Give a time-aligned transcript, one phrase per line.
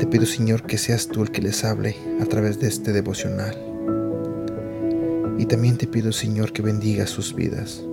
[0.00, 3.54] Te pido, Señor, que seas tú el que les hable a través de este devocional.
[5.36, 7.84] Y también te pido, Señor, que bendiga sus vidas.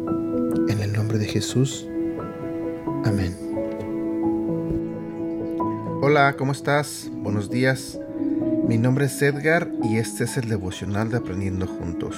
[0.69, 1.85] En el nombre de Jesús.
[3.03, 3.35] Amén.
[6.01, 7.11] Hola, ¿cómo estás?
[7.11, 7.99] Buenos días.
[8.69, 12.15] Mi nombre es Edgar y este es el devocional de Aprendiendo Juntos.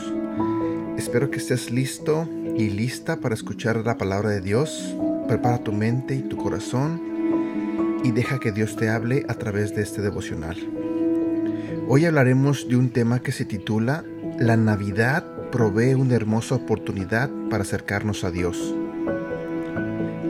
[0.99, 4.95] Espero que estés listo y lista para escuchar la palabra de Dios.
[5.27, 7.09] Prepara tu mente y tu corazón
[8.03, 10.58] y deja que Dios te hable a través de este devocional.
[11.88, 14.03] Hoy hablaremos de un tema que se titula
[14.38, 18.75] La Navidad provee una hermosa oportunidad para acercarnos a Dios.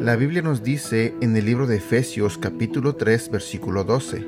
[0.02, 4.26] La Biblia nos dice en el libro de Efesios capítulo 3 versículo 12,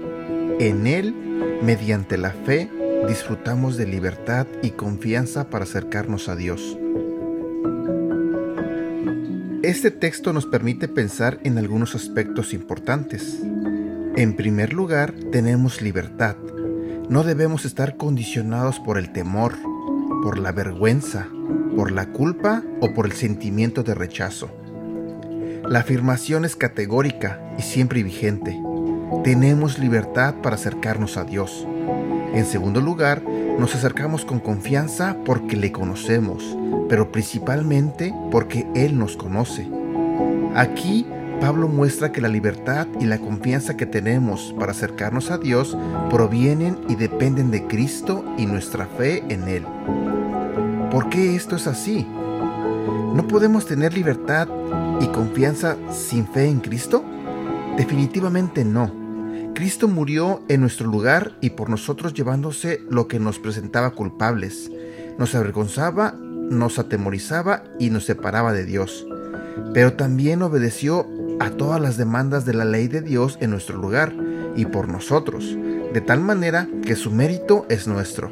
[0.59, 1.15] en Él,
[1.63, 2.69] mediante la fe,
[3.07, 6.77] disfrutamos de libertad y confianza para acercarnos a Dios.
[9.63, 13.37] Este texto nos permite pensar en algunos aspectos importantes.
[14.15, 16.35] En primer lugar, tenemos libertad.
[17.09, 19.53] No debemos estar condicionados por el temor,
[20.23, 21.27] por la vergüenza,
[21.75, 24.49] por la culpa o por el sentimiento de rechazo.
[25.69, 28.59] La afirmación es categórica y siempre vigente.
[29.23, 31.67] Tenemos libertad para acercarnos a Dios.
[32.33, 33.21] En segundo lugar,
[33.61, 36.57] nos acercamos con confianza porque le conocemos,
[36.89, 39.69] pero principalmente porque Él nos conoce.
[40.55, 41.05] Aquí,
[41.39, 45.77] Pablo muestra que la libertad y la confianza que tenemos para acercarnos a Dios
[46.09, 49.63] provienen y dependen de Cristo y nuestra fe en Él.
[50.89, 52.07] ¿Por qué esto es así?
[53.13, 54.47] ¿No podemos tener libertad
[55.01, 57.05] y confianza sin fe en Cristo?
[57.77, 59.00] Definitivamente no.
[59.53, 64.71] Cristo murió en nuestro lugar y por nosotros llevándose lo que nos presentaba culpables,
[65.17, 66.15] nos avergonzaba,
[66.49, 69.05] nos atemorizaba y nos separaba de Dios.
[69.73, 71.07] Pero también obedeció
[71.39, 74.13] a todas las demandas de la ley de Dios en nuestro lugar
[74.55, 75.57] y por nosotros,
[75.93, 78.31] de tal manera que su mérito es nuestro.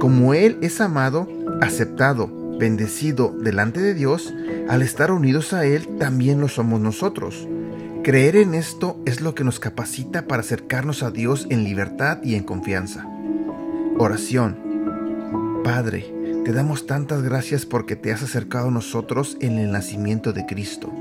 [0.00, 1.28] Como Él es amado,
[1.60, 4.34] aceptado, bendecido delante de Dios,
[4.68, 7.48] al estar unidos a Él también lo somos nosotros.
[8.04, 12.34] Creer en esto es lo que nos capacita para acercarnos a Dios en libertad y
[12.34, 13.06] en confianza.
[13.96, 15.62] Oración.
[15.64, 16.12] Padre,
[16.44, 20.92] te damos tantas gracias porque te has acercado a nosotros en el nacimiento de Cristo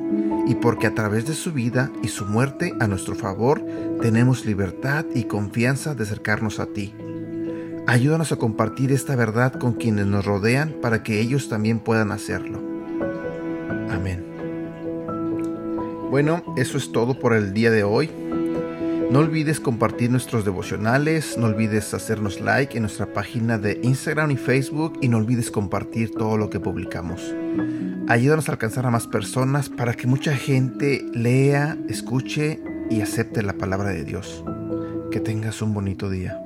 [0.47, 3.61] y porque a través de su vida y su muerte a nuestro favor
[4.01, 6.95] tenemos libertad y confianza de acercarnos a ti.
[7.85, 12.61] Ayúdanos a compartir esta verdad con quienes nos rodean para que ellos también puedan hacerlo.
[13.89, 14.32] Amén.
[16.13, 18.07] Bueno, eso es todo por el día de hoy.
[19.09, 24.37] No olvides compartir nuestros devocionales, no olvides hacernos like en nuestra página de Instagram y
[24.37, 27.33] Facebook y no olvides compartir todo lo que publicamos.
[28.07, 33.53] Ayúdanos a alcanzar a más personas para que mucha gente lea, escuche y acepte la
[33.53, 34.43] palabra de Dios.
[35.09, 36.42] Que tengas un bonito día.